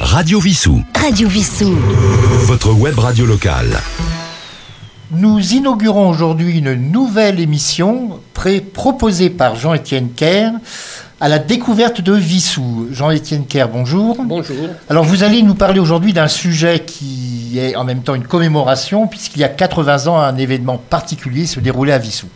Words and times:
Radio 0.00 0.38
Vissou. 0.38 0.80
Radio 0.94 1.28
Vissou. 1.28 1.74
Votre 2.46 2.72
web 2.72 2.96
radio 3.00 3.26
locale. 3.26 3.80
Nous 5.10 5.54
inaugurons 5.54 6.08
aujourd'hui 6.08 6.58
une 6.58 6.74
nouvelle 6.74 7.40
émission 7.40 8.20
proposée 8.72 9.28
par 9.28 9.56
Jean-Étienne 9.56 10.10
Kerr 10.14 10.52
à 11.18 11.28
la 11.28 11.40
découverte 11.40 12.00
de 12.00 12.12
Vissou. 12.12 12.86
Jean-Étienne 12.92 13.46
Kerr, 13.46 13.68
bonjour. 13.68 14.16
Bonjour. 14.22 14.68
Alors 14.88 15.02
vous 15.02 15.24
allez 15.24 15.42
nous 15.42 15.56
parler 15.56 15.80
aujourd'hui 15.80 16.12
d'un 16.12 16.28
sujet 16.28 16.84
qui 16.86 17.58
est 17.58 17.74
en 17.74 17.82
même 17.82 18.02
temps 18.02 18.14
une 18.14 18.26
commémoration 18.26 19.08
puisqu'il 19.08 19.40
y 19.40 19.44
a 19.44 19.48
80 19.48 20.06
ans 20.06 20.18
un 20.20 20.36
événement 20.36 20.78
particulier 20.78 21.46
se 21.46 21.58
déroulait 21.58 21.92
à 21.92 21.98
Vissou. 21.98 22.28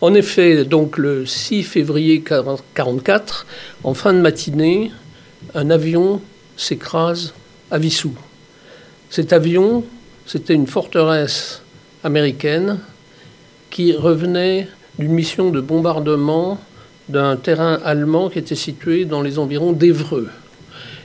En 0.00 0.14
effet, 0.14 0.64
donc 0.64 0.96
le 0.96 1.26
6 1.26 1.64
février 1.64 2.18
1944, 2.18 3.46
en 3.82 3.94
fin 3.94 4.12
de 4.12 4.20
matinée, 4.20 4.92
un 5.54 5.70
avion 5.70 6.20
s'écrase 6.56 7.34
à 7.70 7.78
Vissou. 7.78 8.14
Cet 9.10 9.32
avion, 9.32 9.84
c'était 10.26 10.54
une 10.54 10.66
forteresse 10.66 11.62
américaine 12.02 12.78
qui 13.70 13.92
revenait 13.92 14.68
d'une 14.98 15.12
mission 15.12 15.50
de 15.50 15.60
bombardement 15.60 16.60
d'un 17.08 17.36
terrain 17.36 17.80
allemand 17.84 18.30
qui 18.30 18.38
était 18.38 18.54
situé 18.54 19.04
dans 19.04 19.20
les 19.20 19.38
environs 19.38 19.72
d'Evreux. 19.72 20.28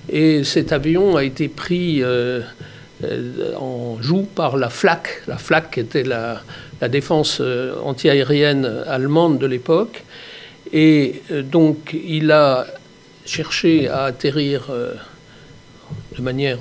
Et 0.09 0.43
cet 0.43 0.71
avion 0.71 1.15
a 1.15 1.23
été 1.23 1.47
pris 1.47 2.01
euh, 2.01 2.41
euh, 3.03 3.55
en 3.55 4.01
joue 4.01 4.23
par 4.23 4.57
la 4.57 4.69
FLAC. 4.69 5.23
La 5.27 5.37
FLAC 5.37 5.77
était 5.77 6.03
la, 6.03 6.41
défense 6.89 7.39
euh, 7.41 7.75
antiaérienne 7.83 8.65
allemande 8.87 9.37
de 9.39 9.45
l'époque. 9.45 10.03
Et 10.71 11.21
donc 11.31 11.95
il 12.05 12.31
a 12.31 12.67
cherché 13.25 13.87
à 13.87 14.03
atterrir 14.03 14.71
de 16.19 16.23
manière 16.23 16.59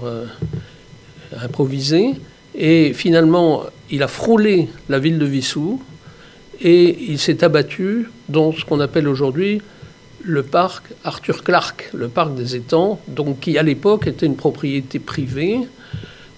improvisée. 1.36 2.14
Et 2.54 2.92
finalement, 2.92 3.65
il 3.90 4.02
a 4.02 4.09
frôlé 4.09 4.68
la 4.88 4.98
ville 4.98 5.18
de 5.18 5.26
Vissou 5.26 5.82
et 6.60 6.96
il 7.09 7.18
s'est 7.18 7.45
abattu 7.45 8.10
dans 8.28 8.52
ce 8.52 8.65
qu'on 8.65 8.80
appelle 8.80 9.09
aujourd'hui 9.09 9.60
le 10.23 10.42
parc 10.42 10.84
Arthur 11.04 11.45
Clark, 11.45 11.90
le 11.95 12.09
parc 12.09 12.34
des 12.34 12.56
étangs, 12.56 13.00
donc 13.09 13.40
qui 13.40 13.56
à 13.59 13.62
l'époque 13.62 14.06
était 14.06 14.26
une 14.26 14.37
propriété 14.37 14.98
privée 14.98 15.60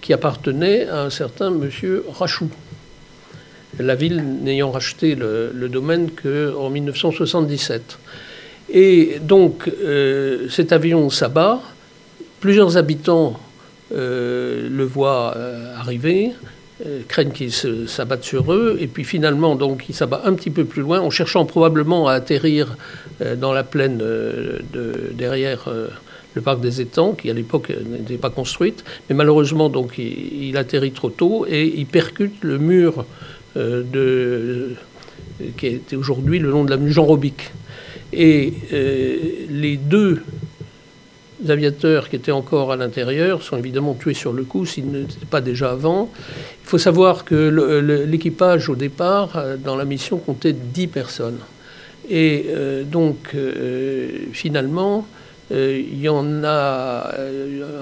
qui 0.01 0.13
appartenait 0.13 0.87
à 0.89 1.03
un 1.03 1.11
certain 1.11 1.51
monsieur 1.51 2.05
Rachou. 2.09 2.51
La 3.79 3.95
ville 3.95 4.23
n'ayant 4.43 4.71
racheté 4.71 5.15
le, 5.15 5.69
domaine 5.69 6.11
qu'en 6.11 6.71
1977. 6.71 7.99
Et 8.73 9.19
donc 9.23 9.69
euh, 9.69 10.49
cet 10.49 10.73
avion 10.73 11.09
s'abat, 11.11 11.61
plusieurs 12.41 12.77
habitants 12.77 13.39
euh, 13.93 14.69
le 14.71 14.85
voient 14.85 15.35
euh, 15.37 15.77
arriver, 15.77 16.31
euh, 16.87 17.01
craignent 17.09 17.33
qu'il 17.33 17.53
s'abattent 17.53 18.25
sur 18.25 18.53
eux, 18.53 18.79
et 18.81 18.87
puis 18.87 19.05
finalement, 19.05 19.57
donc, 19.57 19.87
il 19.89 19.95
s'abat 19.95 20.23
un 20.25 20.35
petit 20.35 20.51
peu 20.51 20.65
plus 20.65 20.83
loin, 20.83 21.01
en 21.01 21.11
cherchant 21.11 21.45
probablement 21.45 22.09
à 22.09 22.15
atterrir 22.15 22.77
dans 23.37 23.53
la 23.53 23.65
plaine 23.65 23.99
de, 23.99 24.63
derrière 25.13 25.69
le 26.35 26.41
parc 26.41 26.61
des 26.61 26.81
étangs, 26.81 27.13
qui 27.13 27.29
à 27.29 27.35
l'époque 27.35 27.71
n'était 27.71 28.17
pas 28.17 28.31
construite, 28.31 28.83
mais 29.09 29.15
malheureusement, 29.15 29.69
donc, 29.69 29.99
il, 29.99 30.57
atterrit 30.57 30.93
trop 30.93 31.11
tôt 31.11 31.45
et 31.47 31.67
il 31.67 31.85
percute 31.87 32.43
le 32.43 32.59
mur 32.59 33.05
qui 35.57 35.67
était 35.67 35.97
aujourd'hui 35.97 36.39
le 36.39 36.51
long 36.51 36.65
de 36.65 36.71
l'avenue 36.71 36.93
Jean 36.93 37.05
Robic. 37.05 37.51
Et 38.13 38.55
les 39.51 39.77
deux 39.77 40.23
aviateurs 41.49 42.09
qui 42.09 42.17
étaient 42.17 42.33
encore 42.33 42.73
à 42.73 42.77
l'intérieur 42.77 43.43
sont 43.43 43.57
évidemment 43.57 43.95
tués 43.95 44.15
sur 44.15 44.33
le 44.33 44.45
coup 44.45 44.67
s'ils 44.67 44.91
n'étaient 44.91 45.27
pas 45.29 45.41
déjà 45.41 45.71
avant. 45.71 46.11
Il 46.65 46.69
faut 46.69 46.79
savoir 46.79 47.25
que 47.25 48.05
l'équipage 48.07 48.69
au 48.69 48.77
départ, 48.77 49.37
euh, 49.37 49.57
dans 49.57 49.77
la 49.77 49.85
mission, 49.85 50.19
comptait 50.19 50.53
10 50.53 50.87
personnes. 50.89 51.39
Et 52.09 52.47
euh, 52.49 52.85
donc, 52.85 53.31
euh, 53.35 54.09
finalement, 54.33 55.07
il 55.53 56.01
y 56.01 56.09
en 56.09 56.45
a 56.45 57.13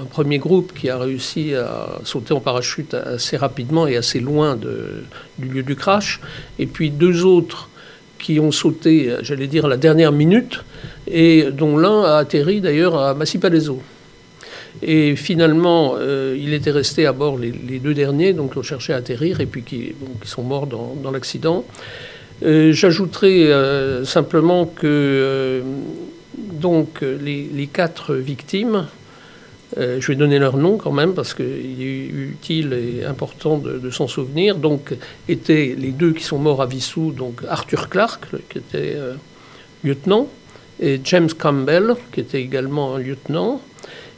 un 0.00 0.04
premier 0.06 0.38
groupe 0.38 0.72
qui 0.72 0.88
a 0.88 0.96
réussi 0.96 1.54
à 1.54 1.98
sauter 2.02 2.32
en 2.32 2.40
parachute 2.40 2.94
assez 2.94 3.36
rapidement 3.36 3.86
et 3.86 3.94
assez 3.94 4.20
loin 4.20 4.56
du 4.56 5.48
lieu 5.48 5.62
du 5.62 5.76
crash. 5.76 6.18
Et 6.58 6.64
puis 6.64 6.88
deux 6.88 7.26
autres 7.26 7.68
qui 8.18 8.40
ont 8.40 8.52
sauté, 8.52 9.10
j'allais 9.22 9.46
dire, 9.46 9.66
à 9.66 9.68
la 9.68 9.76
dernière 9.76 10.12
minute, 10.12 10.64
et 11.06 11.46
dont 11.52 11.76
l'un 11.76 12.02
a 12.02 12.16
atterri 12.16 12.60
d'ailleurs 12.60 12.96
à 12.96 13.14
Massy-Palaiseau. 13.14 13.80
Et 14.82 15.16
finalement, 15.16 15.94
euh, 15.98 16.36
il 16.38 16.52
était 16.54 16.70
resté 16.70 17.06
à 17.06 17.12
bord 17.12 17.38
les, 17.38 17.50
deux 17.50 17.94
derniers, 17.94 18.32
donc 18.32 18.56
ont 18.56 18.62
cherché 18.62 18.92
à 18.92 18.96
atterrir, 18.96 19.40
et 19.40 19.46
puis 19.46 19.62
qui, 19.62 19.94
sont 20.24 20.42
morts 20.42 20.66
dans, 20.66 21.10
l'accident. 21.10 21.64
Euh, 22.44 22.72
j'ajouterai 22.72 23.52
euh, 23.52 24.04
simplement 24.04 24.66
que 24.66 25.62
donc, 26.36 27.00
les, 27.02 27.68
quatre 27.72 28.14
victimes 28.14 28.86
euh, 29.78 30.00
je 30.00 30.08
vais 30.08 30.16
donner 30.16 30.38
leur 30.38 30.56
nom 30.56 30.76
quand 30.76 30.90
même 30.90 31.14
parce 31.14 31.34
qu'il 31.34 31.46
est 31.82 32.06
utile 32.06 32.72
et 32.72 33.04
important 33.04 33.58
de, 33.58 33.90
s'en 33.90 34.08
souvenir. 34.08 34.56
Donc, 34.56 34.94
étaient 35.28 35.76
les 35.78 35.90
deux 35.90 36.12
qui 36.12 36.24
sont 36.24 36.38
morts 36.38 36.62
à 36.62 36.66
Vissou, 36.66 37.12
donc 37.12 37.42
Arthur 37.48 37.88
Clark, 37.88 38.26
qui 38.48 38.58
était 38.58 38.94
euh, 38.96 39.14
lieutenant, 39.84 40.28
et 40.80 41.00
James 41.04 41.30
Campbell, 41.36 41.94
qui 42.12 42.20
était 42.20 42.40
également 42.40 42.96
un 42.96 42.98
lieutenant. 42.98 43.60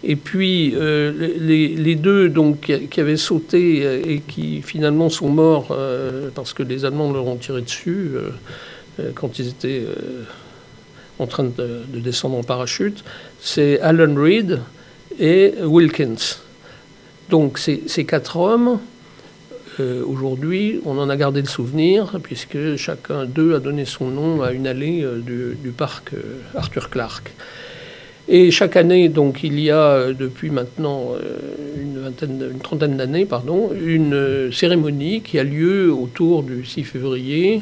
Et 0.02 0.16
puis 0.16 0.72
euh, 0.76 1.12
les, 1.38 1.94
deux 1.94 2.30
donc, 2.30 2.72
qui 2.90 3.00
avaient 3.00 3.18
sauté 3.18 4.12
et 4.14 4.20
qui 4.20 4.62
finalement 4.62 5.10
sont 5.10 5.28
morts 5.28 5.76
parce 6.34 6.54
que 6.54 6.62
les 6.62 6.86
Allemands 6.86 7.12
leur 7.12 7.26
ont 7.26 7.36
tiré 7.36 7.60
dessus 7.60 8.12
quand 9.14 9.38
ils 9.38 9.48
étaient 9.48 9.84
en 11.18 11.26
train 11.26 11.44
de, 11.44 11.82
de, 11.86 12.00
descendre 12.00 12.38
en 12.38 12.42
parachute, 12.42 13.04
c'est 13.40 13.78
Alan 13.80 14.14
Reed, 14.14 14.60
et 15.20 15.54
Wilkins. 15.62 16.38
Donc 17.28 17.58
ces, 17.58 18.04
quatre 18.04 18.36
hommes, 18.36 18.80
euh, 19.78 20.02
aujourd'hui, 20.04 20.80
on 20.84 20.98
en 20.98 21.08
a 21.08 21.16
gardé 21.16 21.40
le 21.42 21.46
souvenir, 21.46 22.18
puisque 22.22 22.76
chacun 22.76 23.26
d'eux 23.26 23.54
a 23.54 23.60
donné 23.60 23.84
son 23.84 24.08
nom 24.08 24.42
à 24.42 24.52
une 24.52 24.66
allée 24.66 25.02
euh, 25.04 25.20
du, 25.20 25.70
parc 25.70 26.14
euh, 26.14 26.40
Arthur 26.56 26.90
Clark. 26.90 27.32
Et 28.28 28.50
chaque 28.50 28.76
année, 28.76 29.08
donc, 29.08 29.44
il 29.44 29.60
y 29.60 29.70
a 29.70 30.12
depuis 30.12 30.50
maintenant 30.50 31.14
une, 31.76 32.12
trentaine 32.62 32.96
d'années, 32.96 33.24
pardon, 33.24 33.70
une 33.72 34.52
cérémonie 34.52 35.20
qui 35.20 35.38
a 35.38 35.42
lieu 35.42 35.92
autour 35.92 36.44
du 36.44 36.64
6 36.64 36.84
février 36.84 37.60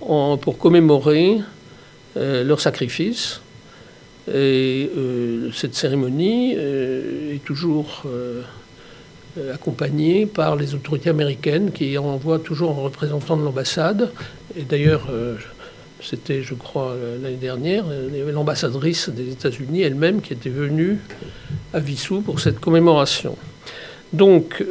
pour 0.00 0.56
commémorer 0.56 1.40
leur 2.14 2.60
sacrifice 2.62 3.42
et 4.32 4.90
euh, 4.96 5.50
cette 5.52 5.74
cérémonie 5.74 6.54
euh, 6.56 7.34
est 7.34 7.44
toujours 7.44 8.02
euh, 8.06 8.42
accompagnée 9.52 10.26
par 10.26 10.56
les 10.56 10.74
autorités 10.74 11.10
américaines 11.10 11.70
qui 11.70 11.96
envoient 11.98 12.40
toujours 12.40 12.70
un 12.70 12.82
représentant 12.82 13.36
de 13.36 13.44
l'ambassade. 13.44 14.10
Et 14.58 14.62
d'ailleurs, 14.62 15.08
c'était, 16.00 16.42
je 16.42 16.54
crois, 16.54 16.96
l'année 17.22 17.36
dernière, 17.36 17.84
l'ambassadrice 18.32 19.10
des 19.10 19.32
États-Unis 19.32 19.82
elle-même 19.82 20.22
qui 20.22 20.32
était 20.32 20.48
venue 20.48 20.98
à 21.74 21.80
Vissou 21.80 22.22
pour 22.22 22.40
cette 22.40 22.60
commémoration. 22.60 23.36
Donc, 24.14 24.64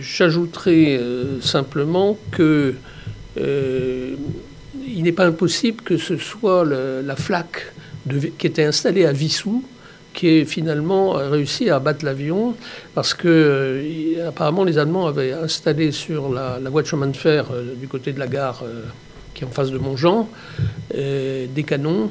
j'ajouterai 0.00 0.98
simplement 1.42 2.16
que 2.30 2.76
il 3.36 5.02
n'est 5.02 5.12
pas 5.12 5.26
impossible 5.26 5.82
que 5.82 5.98
ce 5.98 6.16
soit 6.16 6.64
la 6.64 7.16
flaque 7.16 7.74
qui 8.38 8.46
était 8.46 8.64
installé 8.64 9.06
à 9.06 9.12
Vissou, 9.12 9.64
qui 10.14 10.28
est 10.28 10.44
finalement 10.44 11.10
réussi 11.12 11.68
à 11.68 11.76
abattre 11.76 12.04
l'avion 12.04 12.54
parce 12.94 13.12
que 13.12 13.28
euh, 13.28 14.28
apparemment 14.28 14.64
les 14.64 14.78
Allemands 14.78 15.06
avaient 15.06 15.32
installé 15.32 15.92
sur 15.92 16.32
la, 16.32 16.58
voie 16.70 16.82
de 16.82 16.86
chemin 16.86 17.08
de 17.08 17.16
fer 17.16 17.46
euh, 17.52 17.74
du 17.74 17.88
côté 17.88 18.12
de 18.12 18.18
la 18.18 18.28
gare 18.28 18.62
euh, 18.64 18.84
qui 19.34 19.42
est 19.42 19.46
en 19.46 19.50
face 19.50 19.70
de 19.70 19.78
Montjean 19.78 20.28
des 20.92 21.64
canons 21.66 22.10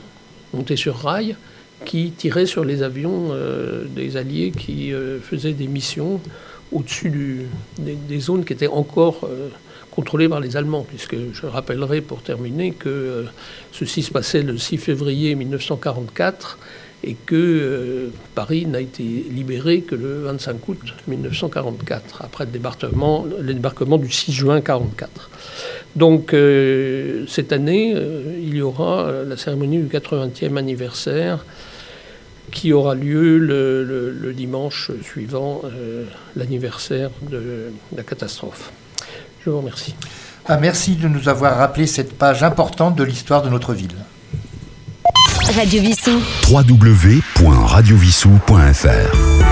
montés 0.54 0.76
sur 0.76 0.98
rail 0.98 1.38
qui 1.86 2.12
tiraient 2.12 2.46
sur 2.46 2.66
les 2.66 2.84
avions 2.84 3.32
des 3.96 4.18
Alliés 4.18 4.52
qui 4.52 4.92
faisaient 5.22 5.54
des 5.54 5.68
missions 5.68 6.20
au-dessus 6.72 7.48
des, 7.78 8.20
zones 8.20 8.46
qui 8.46 8.54
étaient 8.54 8.68
encore 8.68 9.28
contrôlé 9.94 10.28
par 10.28 10.40
les 10.40 10.58
Allemands, 10.58 10.86
puisque 10.88 11.16
je 11.34 11.46
rappellerai 11.46 12.02
pour 12.02 12.22
terminer 12.22 12.72
que 12.72 12.90
euh, 12.90 13.24
ceci 13.72 14.02
se 14.02 14.12
passait 14.12 14.42
le 14.42 14.58
6 14.58 14.78
février 14.78 15.36
1944 15.36 16.58
et 17.04 17.16
que 17.26 17.36
euh, 17.36 18.08
Paris 18.34 18.66
n'a 18.66 18.82
été 18.82 19.04
libéré 19.04 19.82
que 19.82 19.94
le 19.94 20.24
25 20.24 20.68
août 20.68 20.80
1944, 21.08 22.22
après 22.24 22.46
le 22.46 22.52
débarquement, 22.52 23.98
du 23.98 24.12
6 24.12 24.32
juin 24.32 24.56
1944. 24.56 25.30
Donc 25.96 26.34
euh, 26.34 27.26
cette 27.28 27.54
année, 27.54 27.96
il 28.42 28.56
y 28.56 28.62
aura 28.62 29.12
la 29.28 29.38
cérémonie 29.38 29.78
du 29.78 29.96
80e 29.96 30.58
anniversaire 30.58 31.46
qui 32.54 32.72
aura 32.72 32.96
lieu 32.96 33.38
le, 33.38 34.32
dimanche 34.34 34.92
suivant 35.04 35.60
euh, 35.66 36.06
l'anniversaire 36.36 37.10
de 37.30 37.72
la 37.96 38.02
catastrophe. 38.04 38.72
Je 39.44 39.50
vous 39.50 39.58
remercie. 39.58 39.96
Ah, 40.46 40.58
merci 40.58 40.96
de 40.96 41.08
nous 41.08 41.30
avoir 41.30 41.58
rappelé 41.58 41.88
cette 41.88 42.16
page 42.18 42.44
importante 42.44 42.96
de 42.96 43.04
l'histoire 43.04 43.42
de 43.42 43.50
notre 43.50 43.74
ville. 43.74 43.96
Radio 45.56 45.82
Vissou. 45.82 46.22
www.radiovissou.fr 46.50 49.43